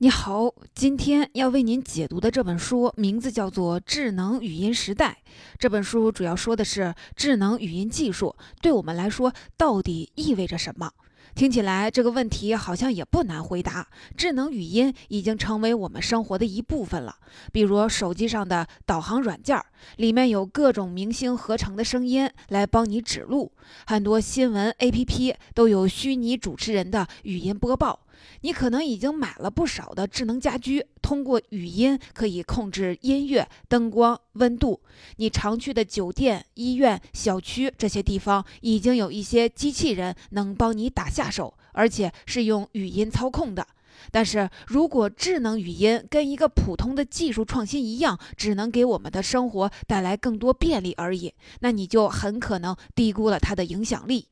[0.00, 5.18] 你好，今天要为您解读的这本书名字叫做《智能语音时代》。
[5.58, 10.88] 这本书主要说的是智能语音技术对我们来说到底意味着什么。
[11.34, 13.88] 听起来这个问题好像也不难回答。
[14.16, 17.16] 智能语音已经成为我们生活的一部分了，
[17.52, 19.60] 比如手机上的导航软件，
[19.96, 23.50] 里面有各种明星合成的声音来帮你指路；
[23.88, 28.04] 很多新闻 APP 都有虚拟主持人的语音播报。
[28.40, 34.80] 你可能已经买了不少的智能家居，通过语音可以控制音乐、灯光、温度。
[35.16, 43.66] 你常去的酒店、医院、小区这些地方，已经有一些机器人能帮你打下手，而且是用语音操控的。
[44.12, 54.28] 但是如果智能语音跟一个普通的技术创新一样，只能给我们的生活带来更多便利而已，那你就很可能低估了它的影响力。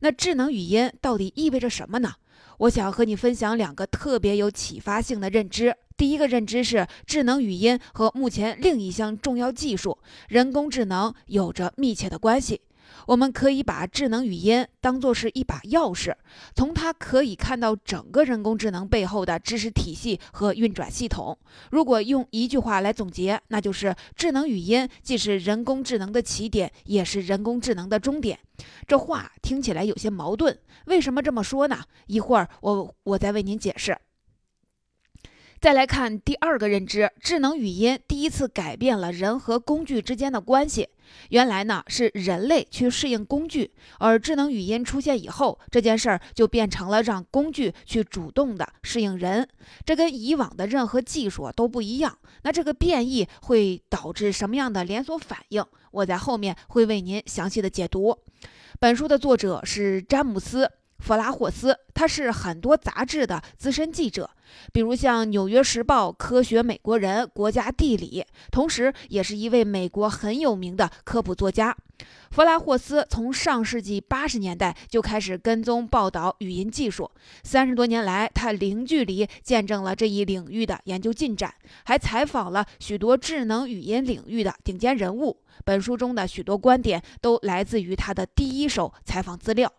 [0.00, 2.12] 那智能语音到底意味着什么呢？
[2.58, 5.74] 我想和你分享两个特别有启发性的认知。
[5.96, 12.60] 第一个认知是，智能语音和目前另一项重要技术——人工智能有着密切的关系。
[13.08, 16.14] 我们可以把智能语音当作是一把钥匙，
[16.54, 21.38] 从它可以看到整个人工智能背后的知识体系和运转系统。
[21.70, 28.38] 如果用一句话来总结，那就是智能语音既是人工智能的起点，也是人工智能的终点。
[28.86, 31.82] 这话听起来有些矛盾，为什么这么说呢？
[32.08, 33.96] 一会儿我我再为您解释。
[35.60, 40.88] 再来看第二个认知，智能语音第一次改变了人和工具之间的关系。
[41.30, 49.48] 原来呢是人类去适应工具，而智能语音出现以后，这件事儿就变成了让工具去主动的适应人。
[49.84, 52.16] 这跟以往的任何技术都不一样。
[52.42, 55.64] 那这个变异会导致什么样的连锁反应？
[55.90, 58.16] 我在后面会为您详细的解读。
[58.78, 60.70] 本书的作者是詹姆斯。
[60.98, 64.28] 弗拉霍斯，他是很多杂志的资深记者，
[64.72, 71.74] 比如像《纽约时报》《科学美国人》《国家地理》，同时也是一位美国很有名的科普作家。
[72.30, 77.10] 弗拉霍斯从上世纪八十年代就开始跟踪报道语音技术，
[77.42, 81.54] 三十多年来，他零距离见证了这一领域的研究进展，
[81.84, 85.38] 还采访了许多智能语音领域的顶尖人物。
[85.64, 89.72] 本书中的许多观点都来自于他的第一手采访资料。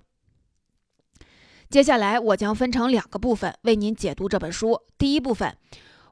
[1.69, 4.81] 接下来，我将分成两个部分为您解读这本书。
[4.97, 5.56] 第一部分，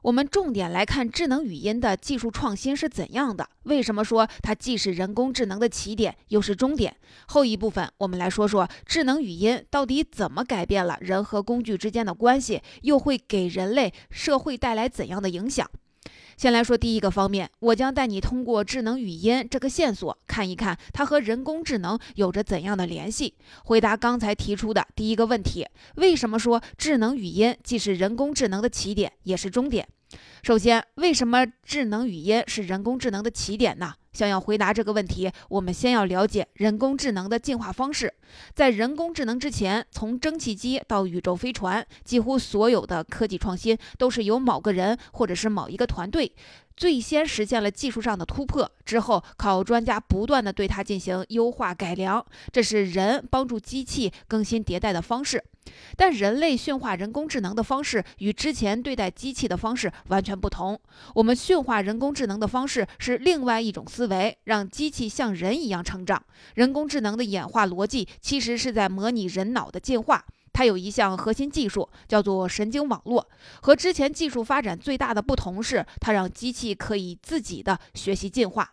[0.02, 6.94] 我们重点来看智能语音的技术创新是怎样的，为什么说它既是人工智能的起点，又是终点。
[7.26, 15.68] 后一部分，我们来说说智能语音到底怎么改变了人和工具之间的关系，又会给人类社会带来怎样的影响。
[16.38, 23.34] 先来说第一个方面，我将带你通过智能语音这个线索，看一看它和人工智能有着怎样的联系。
[23.64, 25.66] 回答刚才提出的第一个问题：
[25.96, 29.88] 为什么说智能语音既是人工智能的起点，也是终点？
[30.42, 33.94] 首先，为什么智能语音是人工智能的起点呢？
[34.12, 38.12] 想要回答这个问题，我们先要了解人工智能的进化方式。
[38.54, 46.32] 在人工智能之前，从蒸汽机到宇宙飞船，几乎所有的科技创新都是由某个人或者是某一个团队
[46.76, 52.24] 最先实现了技术上的突破，之后靠专家不断的对它进行优化改良。
[52.50, 55.44] 这是人帮助机器更新迭代的方式。
[55.96, 60.80] 但人类驯化人工智能的方式与之前对待机器的方式完全不同。
[61.14, 66.22] 我们驯化人工智能的方式是另外一种思维，让机器像人一样成长。
[66.54, 70.24] 人工智能的演化逻辑其实是在模拟人脑的进化。
[70.50, 73.28] 它有一项核心技术叫做神经网络，
[73.60, 78.72] 和之前技术发展最大的不同是，它让机器可以自己的学习进化。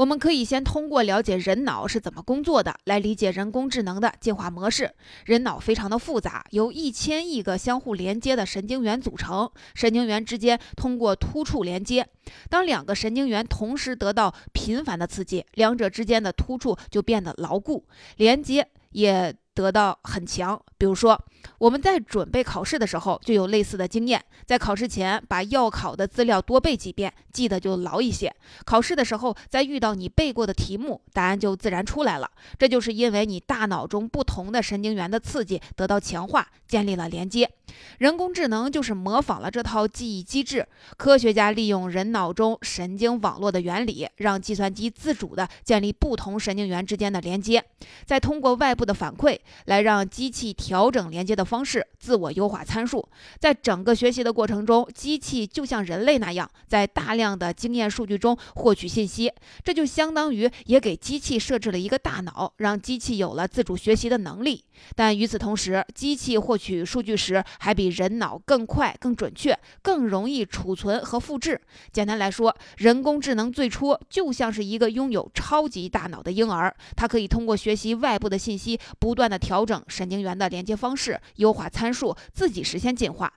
[0.00, 4.90] 我们可以先通过了解人脑是怎么工作的，来理解人工智能的进化模式。
[5.26, 12.08] 人脑非常的复杂，由一千亿个相互连接的神经元组成，神经元之间通过突触连接。
[12.48, 20.58] 当两个神经元同时得到频繁的刺激，两者之间的突触就变得牢固，连接也得到很强。
[20.78, 21.22] 比如说，
[21.58, 28.34] 我们在准备考试的时候就有类似的经验，在考试前把要考的资料多背几遍，记得就牢一些。
[28.64, 32.30] 考试的时候再遇到你背过的题目，答案就自然出来了。
[32.58, 37.50] 这就是因为你大脑中不同的神经元的刺激得到强化，建立了连接。
[37.98, 40.66] 人工智能就是模仿了这套记忆机制。
[40.96, 47.64] 科学家利用人脑中神经网络的原理，让计算机自主地建立不同神经元之间的连接，
[48.04, 51.29] 再通过外部的反馈来让机器调整连接。
[51.30, 53.08] 接的方式，自我优化参数。
[53.38, 59.32] 在整个学习的过程中，机器就像人类那样，在大量的经验数据中获取信息。
[59.62, 64.64] 这就相当于也给机器设置了一个大脑，让机器有了自主学习的能力。
[64.96, 71.60] 但与此同时，机器获取数据时还比人脑更快、更准确、更容易储存和复制。
[71.92, 83.32] 简单来说，人工智能最初就像是一个拥有超级大脑的婴儿，它可以通过学习外部的信息，不断的调整神经元的连接方式，优化参数，自己实现进化。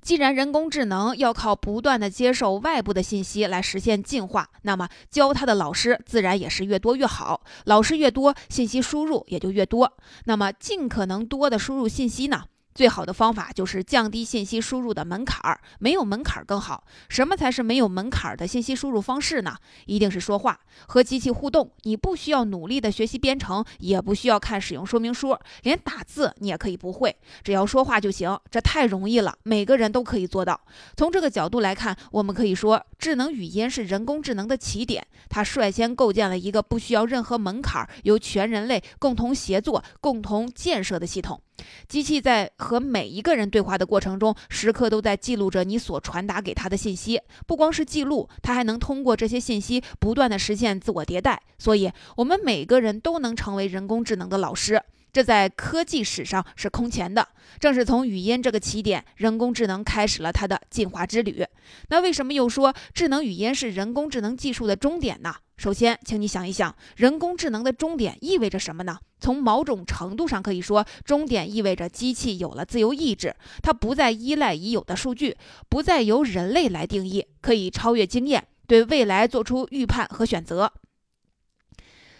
[0.00, 7.42] 既然人工智能要靠不断的接受外部的信息来实现进化，那么教它的老师自然也是越多越好。
[7.64, 9.96] 老师越多，信息输入也就越多。
[10.26, 12.44] 那么尽可能多的输入信息呢？
[12.74, 16.82] 最好的方法就是降低信息输入的门槛儿，没有门槛儿更好。
[17.08, 19.56] 什么才是没有门槛儿的信息输入方式呢？
[19.86, 21.70] 一定是说话，和机器互动。
[21.84, 28.36] 你不需要努力的学习编程，也不需要看使用说明书，连打字你也可以不会，只要说话就行。
[28.50, 30.60] 这太容易了，每个人都可以做到。
[30.96, 41.40] 从这个角度来看，我们可以说，智能语音是人工智能的起点，它率先构建了一个不需要任何门槛儿、由全人类共同协作、共同建设的系统。
[41.88, 47.20] 机器在和每一个人对话的过程中，时刻都在记录着你所传达给他的信息。
[47.46, 51.40] 不光是记录，它还能通过这些信息不断的实现自我迭代。
[51.58, 54.82] 所以，我们每个人都能成为人工智能的老师。
[55.12, 57.28] 这在科技史上是空前的。
[57.60, 61.44] 正是从语音这个起点，人工智能开始了它的进化之旅。
[61.88, 65.36] 那为什么又说智能语音是人工智能技术的终点呢？
[65.56, 68.98] 首先，请你想一想，人工智能的终点意味着什么呢？
[69.20, 75.36] 从某种程度上可以说，终点意味着机器有了自由意志，它不再依赖已有的数据，
[75.68, 80.72] 不再由人类来定义，可以超越经验，对未来做出预判和选择。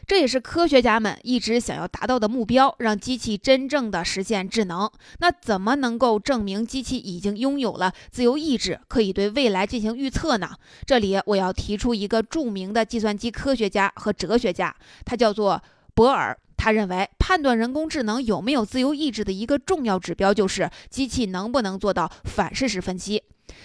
[0.07, 4.91] 这也是科学家们一直想要达到的目标，让机器真正的实现智能。
[5.19, 10.51] 那怎么能够证明机器已经拥有了自由意志，可以对未来进行预测呢？
[10.87, 14.75] 这里我要提出一个著名的计算机科学家和哲学家，
[15.05, 15.63] 他叫做
[15.95, 16.37] 博尔。
[16.57, 23.23] 他认为，判断人工智能有没有自由意志的一个重要指标，就是机器能不能做到反事实分析。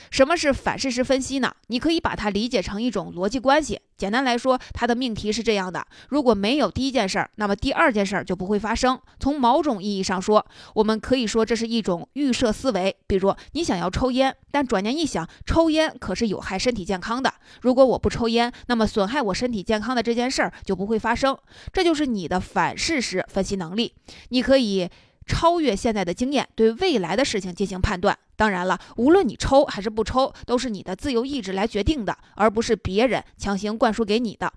[0.10, 1.54] 什么是反事实分析呢？
[1.68, 3.80] 你可以把它理解成一种逻辑关系。
[3.98, 8.98] 简单来说，它的命题是这样的：如果没有第一件事儿，那么第二件事儿就不会发生。
[9.20, 10.46] 从某种意义上说，
[10.76, 12.96] 我们可以说这是一种预设思维。
[13.08, 17.34] 比如，你想要抽烟，但转念一想，抽烟可是有害身体健康的。
[17.62, 21.38] 如果我不抽烟，那么损害我身体健康的这件事儿就不会发生。
[21.74, 23.94] 这就是你的反事实分析能力。
[24.30, 24.90] 你可以。
[25.30, 28.18] 超越现在的经验，对未来的事情进行判断。
[28.36, 34.52] 当然了，无论你抽还是不抽，都是你的自由意志来决定的，而不是别人强行灌输给你的。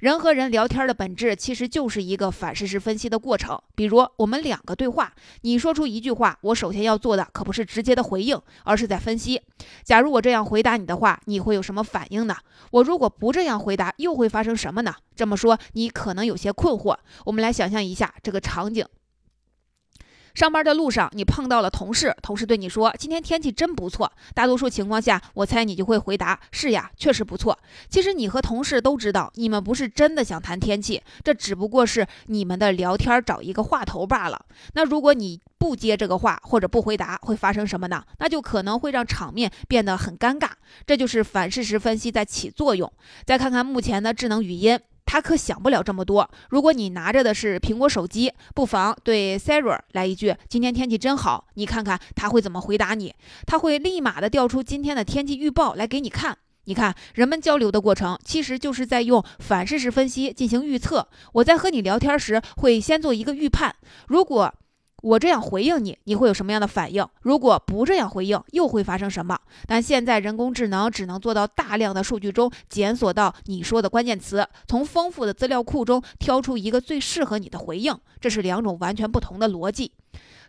[0.00, 3.58] 人和人聊天的本质其实就是一个反事实分析的过程。
[3.74, 9.40] 比如我们两个对话，你说出一句话，我首先要做的可不是直接的回应，而是在分析。
[9.82, 12.36] 假如我这样回答你的话，你会有什么反应呢？
[12.70, 14.94] 我如果不这样回答，又会发生什么呢？
[15.16, 16.96] 这么说，你可能有些困惑。
[17.24, 18.84] 我们来想象一下这个场景。
[20.34, 27.58] 上班的路上，你碰到了同事，同事对你说：“今天天气真不错。”大多数情况下，我猜你就会回答：“是呀，确实不错。”
[27.90, 34.46] 其实你和同事都知道，你们不是真的想谈天气，这只不过是你们的聊天找一个话头罢了。
[34.74, 38.02] 那如果你不接这个话或者不回答，会发生什么呢？
[38.18, 40.48] 那就可能会让场面变得很尴尬。
[40.86, 42.90] 这就是反事实分析在起作用。
[43.26, 44.80] 再看看目前的智能语音。
[45.04, 46.28] 他可想不了这么多。
[46.50, 53.14] 如果你拿着的是苹果手机，不妨对 Siri 来一句：“今天天气真好。”你看看他会怎么回答你？
[53.46, 56.38] 他会立马的调出今天的天气预报来给你看。
[56.64, 61.08] 你看，人们交流的过程其实就是在用反事实分析进行预测。
[61.32, 63.74] 我在和你聊天时，会先做一个预判。
[64.06, 64.54] 如果
[65.02, 67.06] 我这样回应你，你会有什么样的反应？
[67.22, 69.38] 如果不这样回应，又会发生什么？
[69.66, 79.92] 但现在人工智能只能做到大量的数据中检索到你说的关键词，从丰富的资料库中挑出一个最适合你的回应，这是两种完全不同的逻辑。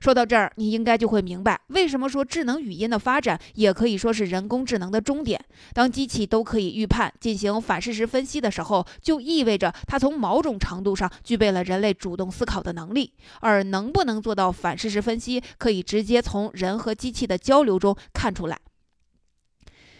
[0.03, 5.39] 说到这儿，你应该就会明白，为什么说智能语音的发展也可以说是人工智能的终点。
[5.74, 13.13] 当机器都可以预判、进行反事实分析的时候，就意味着它从某种程度上具备了人类主动思考的能力。
[13.39, 18.60] 而能不能做到反事实分析，可以直接从人和机器的交流中看出来。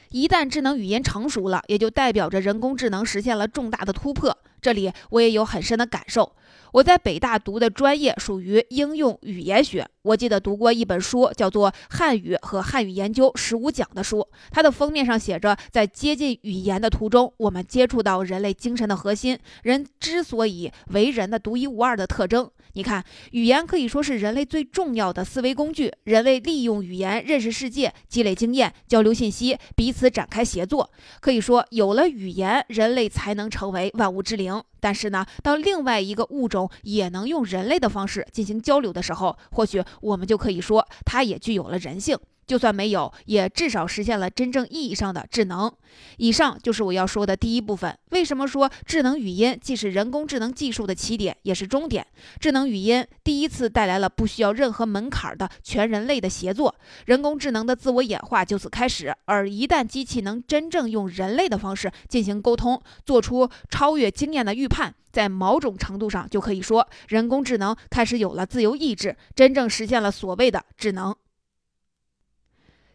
[0.10, 4.38] 一旦智能语音成熟了，也就代表着人工智能实现了重大的突破。
[4.62, 6.36] 这里我也有很深的感受。
[6.74, 9.88] 我在北大读的专业属于应用语言学。
[10.02, 14.28] 我记得读过一本书，叫做《汉语和汉语研究十五讲》的书。
[14.50, 22.50] 它的封面上写着，在接近语言的途中，我们接触到人类精神的核心，人之所以为人的独一无二的特征。
[22.76, 25.94] 你看，语言可以说是人类最重要的思维工具。
[26.06, 30.90] 人类利用语言认识世界、积累经验、交流信息、彼此展开协作。
[31.20, 34.60] 可以说，有了语言，人类才能成为万物之灵。
[34.80, 42.18] 但是呢，当另外一个物种也能用人类的方式进行交流的时候，或许我们就可以说，它也具有了人性。
[42.54, 45.74] 就算没有，也至少实现了真正意义上的智能。
[46.18, 47.98] 以上就是我要说的第一部分。
[48.12, 52.06] 为什么说智能语音既是人工智能技术的起点，也是终点？
[52.40, 56.76] 智能语音第一次带来了不需要任何门槛的全人类的协作，
[57.08, 59.12] 人工智能的自我演化就此开始。
[59.26, 71.16] 而一旦机器能真正用人类的方式进行沟通，做出超越经验的预判，在某种程度上就可以说，人工智能开始有了自由意志，真正实现了所谓的智能。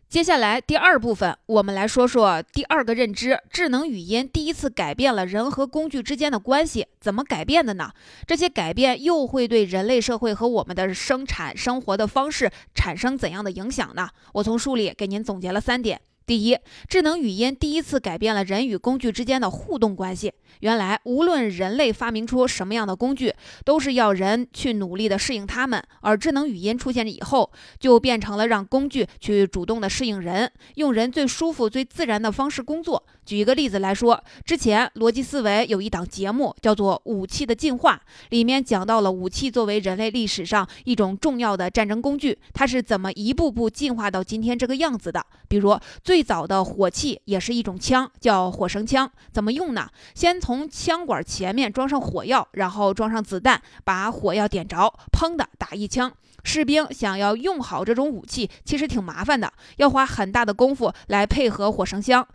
[0.09, 7.91] 接下来第二部分，我们来说说第二个认知：智能语音第一次改变了人和工具之间的关系，怎么改变的呢？
[8.27, 14.09] 这些改变又会对人类社会和我们的生产生活的方式产生怎样的影响呢？
[14.33, 16.01] 我从书里给您总结了三点。
[16.29, 20.31] 第一，智能语音第一次改变了人与工具之间的互动关系。
[20.61, 23.33] 原来，无论人类发明出什么样的工具，
[23.65, 25.83] 都是要人去努力的适应它们。
[26.03, 33.07] 而智能语音出现以后，就变成了让工具去主动的适应人，用人最舒服、最自然的方式工作。
[33.29, 37.95] 举一个例子来说，之前逻辑思维有一档节目叫做《武器的进化》，
[38.31, 45.23] 里面讲到了武器作为人类历史上一种重要的战争工具，它是怎么一步步进化到今天这个样子的。
[45.47, 49.87] 比如最早的火器也是一种枪，叫火绳枪，怎么用呢？
[50.15, 56.11] 先从枪管前面装上火药，然后装上子弹，把火药点着，砰的打一枪。
[56.45, 62.27] 士兵想要用好这种武器，其实挺麻烦的，要花很大的功夫来配合火绳枪。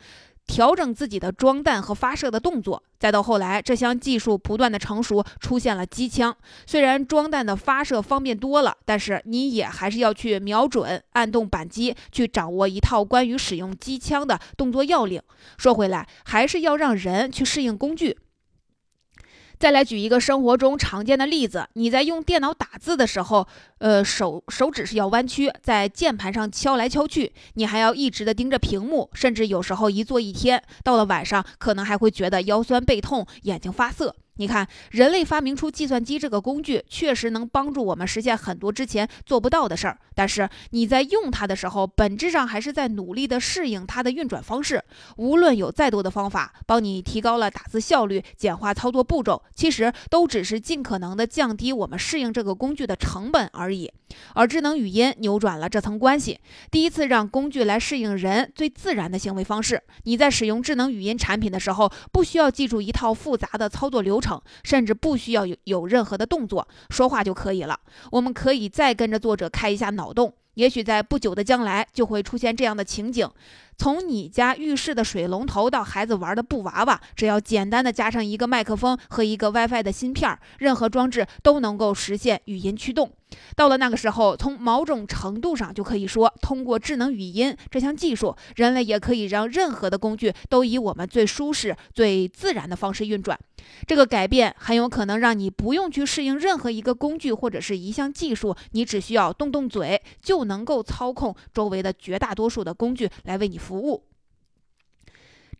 [0.45, 6.35] 调整自己的装弹和发射的动作，再到后来，这项技术不断的成熟，出现了机枪。
[6.65, 15.21] 虽然装弹的发射方便多了，但是你也还是要去瞄准、按动扳机，去掌握一套关于使用机枪的动作要领。
[15.57, 18.17] 说回来，还是要让人去适应工具。
[19.63, 34.13] 再来举一个生活中常见的例子，你在用电脑打字的时候，呃，手手指是要弯曲，在键盘上敲来敲去，你还要一直的盯着屏幕，甚至有时候一坐一天，到了晚上可能还会觉得腰酸背痛，眼睛发涩。
[34.37, 39.97] 你看，人类发明出计算机这个工具，确实能帮助我们实现很多之前做不到的事儿。
[40.15, 44.83] 但是你在用它的时候，本质上还是在努力的适应它的运转方式。
[45.17, 53.91] 无论有再多的方法帮你提高了打字效率、简化操作步骤，其实都只是尽可能的降低我们适应这个工具的成本而已。
[54.35, 59.81] 而智能语音扭转了这层关系，第一次让工具来适应人最自然的行为方式。
[60.03, 67.77] 你在使用智能语音产品的时候，不需要记住一套复杂的操作流程，甚至不需要有有任何的动作，说话就可以了。
[68.11, 70.33] 我们可以再跟着作者开一下脑洞。
[70.53, 73.27] 也许在不久的将来就会出现这样的情景：
[73.75, 83.11] 从你家浴室的水龙头到孩子玩的布娃娃，只要简单的加上一个麦克风和一个 WiFi 的芯片，任何装置都能够实现语音驱动。
[83.55, 93.39] 到了那个时候，从某种程度上就可以说，通过智能语音这项技术，人类也可以让任何的工具都以我们最舒适、最自然的方式运转。
[93.87, 104.03] 这个改变很有可能让你不用去适应任何一个工具或者是一项技术，你只需要动动嘴就能够操控周围的绝大多数的工具来为你服务。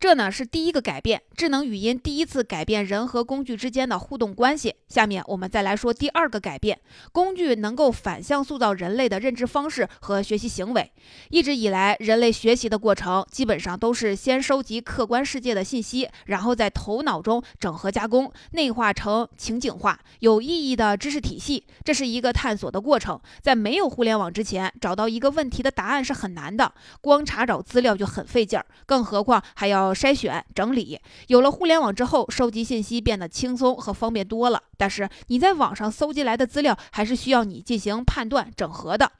[0.04, 4.74] 这呢是第一个改变，智能语音第一次改变人和工具之间的互动关系。
[4.86, 6.78] 下面我们再来说第二个改变，
[7.10, 10.92] 工具能够反向塑造人类的认知方式和学习行为。
[11.30, 21.64] 一直以来，人类学习的过程基本上都是先收集客观世界的信息，然后在头脑中整合加工，内化成情景化、有意义的知识体系。
[21.82, 23.18] 这是一个探索的过程。
[23.40, 29.93] 在没有互联网之前，找到一个问题的答案是很难的，光查找资料就很费劲儿，更何况还要。
[29.94, 30.98] 筛选整理，
[31.28, 34.62] 有了互联网之后，收集信息变得轻松和方便多了。
[34.76, 39.10] 但是你在网上搜集来的资料，还是需要你进行判断整合的。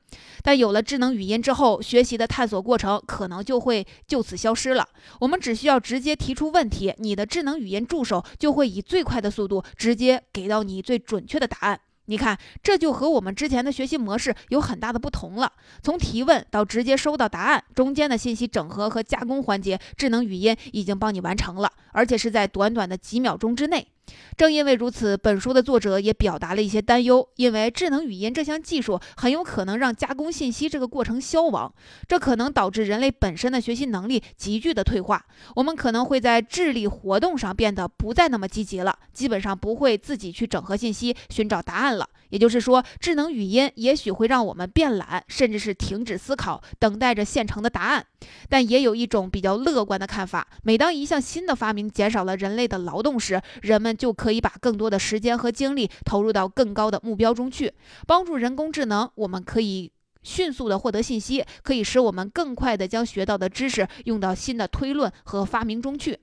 [0.43, 4.89] 但有了智能语音之后，学习的探索过程可能就会就此消失了。
[5.21, 11.81] 我们只需要直接提出问题，你的智能语音助手就会以最快的速度直接给到你最准确的答案。
[12.07, 15.51] 你看，这就和我们之前的学习模式有很大的不同了。
[15.83, 21.73] 从提问到直接收到答案，中间的信息整合和加工环节，智能语音已经帮你完成了。
[21.95, 23.89] 而且是在短短的几秒钟之内。
[24.37, 31.73] 正因为如此，本书的作者也表达了一些担忧，因为智能语音这项技术很有可能让加工信息这个过程消亡，
[32.07, 35.25] 这可能导致人类本身的学习能力急剧的退化。
[35.57, 42.07] 我们可能会在智力活动上变得不再那么积极了，基本上不会自己去整合信息、寻找答案了。
[42.29, 48.05] 也就是说，智能语音也许会让我们变懒，甚至是停止思考，等待着现成的答案。
[48.49, 57.73] 但也有一种比较乐观的看法：每当一项新的发明减少了人类的劳动时，人们就可以把更多的时间和精力投入到更高的目标中去，
[58.07, 59.11] 帮助人工智能。
[59.15, 59.91] 我们可以
[60.23, 66.19] 迅速地获得信息，可以使我们更快地将学到的知识用到新的推论和发明中去。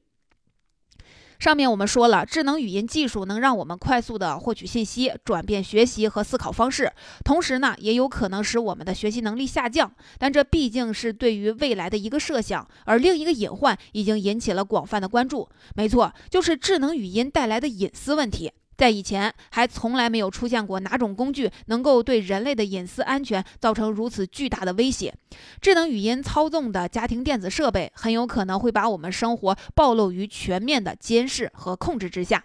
[1.42, 6.94] 上面我们说了，智能语音技术能让我们快速的获取信息，转变学习和思考方式，
[7.26, 9.92] 同时呢，也有可能使我们的学习能力下降。
[10.20, 15.50] 但这毕竟是对于未来的一个设想，而另一个隐患已经引起了广泛的关注。
[15.74, 18.52] 没错，就是智能语音带来的隐私问题。
[18.82, 25.14] 在以前，还从来没有出现过哪种工具能够对人类的隐私安全造成如此巨大的威胁。
[25.62, 32.44] 智能语音操纵的家庭电子设备很有可能会把我们生活暴露于全面的监视和控制之下。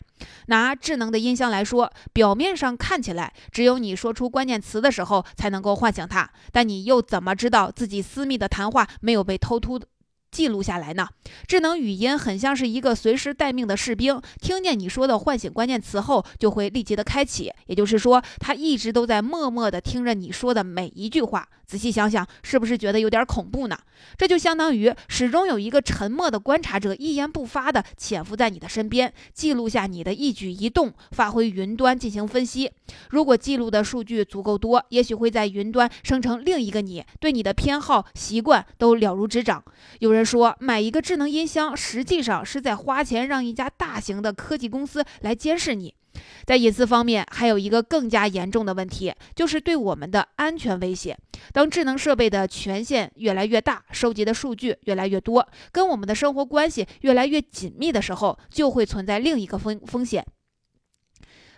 [0.48, 9.80] 拿智能的音箱来说，表面上看起来只有你说出关键词的时候才能够唤醒它，但你又怎么知道自己私密的谈话没有被偷偷
[10.30, 11.08] 记录下来呢？
[11.46, 17.52] 智能语音很像是一个随时待命的士兵，听见你说的唤醒关键词后，就会立即的开启。
[17.66, 21.48] 也就是说，它一直都在默默的听着你说的每一句话。
[21.66, 23.76] 仔细想想，是不是觉得有点恐怖呢？
[24.16, 32.70] 这就相当于始终有一个沉默的观察者，一言不发的潜伏在你的身边，记录下你的一举一动，发挥云端进行分析。
[33.10, 39.62] 如果记录的数据足够多，也许会在云端生成另一个你，对你的偏好、习惯都了如指掌。
[40.00, 45.94] 有人说，买一个智能音箱，实际上是在花钱让一家大型的科技公司来监视你。
[46.44, 51.16] 在隐私方面，还有一个更加严重的问题，就是对我们的安全威胁。
[51.52, 60.24] 当智能设备的权限越来越大，收集的数据越来越多，跟我们的生活关系越来越紧密的时候，就会存在另一个风风险。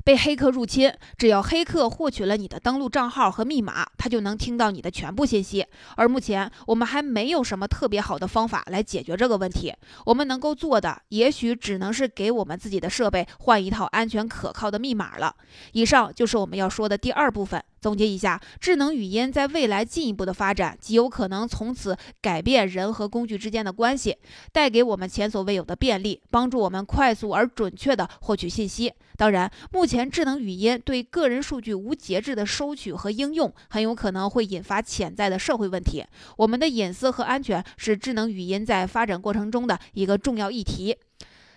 [0.09, 5.67] 被黑客入侵，只要黑客获取了你的登录账号和密码，他就能听到你的全部信息。
[5.97, 9.71] 而目前我们还没有什么特别好的方法来解决这个问题。
[10.07, 15.37] 我们能够做的，也许只能是给我们自己的设备换一套安全可靠的密码了。
[15.73, 17.63] 以上就是我们要说的第二部分。
[17.81, 24.17] 总结一下，智能语音在未来进一步的发展，极有可能从此改变人和工具之间的关系，
[24.53, 28.93] 带给我们前所未有的便利，帮助我们快速而准确地获取信息。
[29.19, 36.05] 当然，目前智能语音对个人数据无节制的收取和应用，很有可能会引发潜在的社会问题。
[36.37, 40.97] 我们的隐私和安全是智能语音在发展过程中的一个重要议题。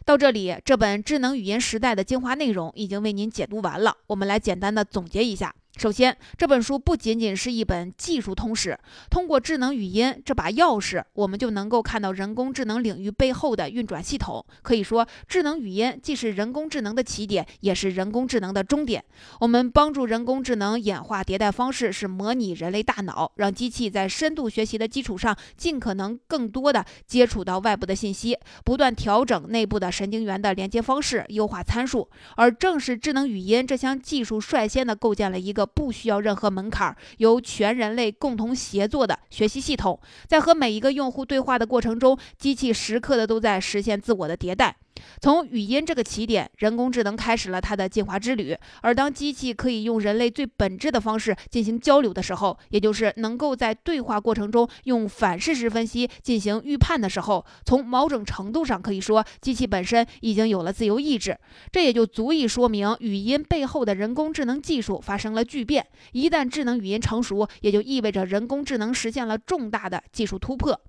[0.03, 3.95] 到这里，这本《智能语音时代》的精华内容已经为您解读完了。
[4.07, 5.53] 我们来简单的总结一下。
[5.77, 8.77] 首先，这本书不仅仅是一本技术通史。
[9.09, 14.45] 通过智能语音这把钥匙，我们就能够看到人工智能领域背后的运转系统。
[14.61, 19.03] 可以说，智能语音既是人工智能的起点，也是人工智能的终点。
[19.39, 32.07] 我们帮助人工智能演化迭代方式是模拟人类大脑，让机器在深度学习的基础上，尽可能更多的接触到外部的信息，不断调整内部的神经元的连接方式，优化参数。
[32.35, 44.77] 而正是智能语音这项技术，率先的构建了一个不需要任何门槛，由全人类共同协作的学习系统，在和每一个用户对话的过程中，机器时刻的都在实现自我的迭代。
[45.21, 48.55] 从语音这个起点，人工智能开始了它的进化之旅。
[48.81, 61.37] 而当机器可以用人类最本质的方式进行交流的时候，也就是能够在对话过程中用反事实分析进行预判的时候，从某种程度上可以说，机器本身已经有了自由意志。
[61.71, 65.85] 这也就足以说明语音背后的人工智能技术发生了巨变。
[66.11, 70.79] 一旦智能语音成熟，也就意味着人工智能实现了重大的技术突破。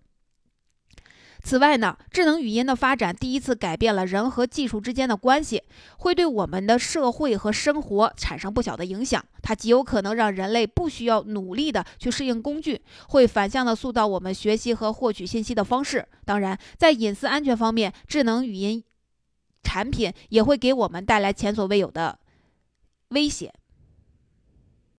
[1.43, 5.63] 此外呢，智能语音的发展第一次改变了人和技术之间的关系，
[5.99, 9.23] 会对我们的社会和生活产生不小的影响。
[9.43, 16.07] 它极有可能让人类不需要努力的去适应工具，会反向的塑造我们学习和获取信息的方式。
[16.25, 18.85] 当然，在隐私安全方面，智能语音
[19.65, 22.21] 产品也会给我们带来前所未有的
[23.09, 23.53] 威胁。